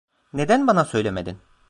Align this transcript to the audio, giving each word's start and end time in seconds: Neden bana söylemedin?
Neden 0.33 0.67
bana 0.67 0.85
söylemedin? 0.85 1.37